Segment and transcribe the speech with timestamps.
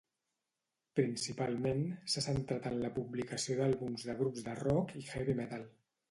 [0.99, 5.67] Principalment s'ha centrat en la publicació d'àlbums de grups de rock i heavy metal.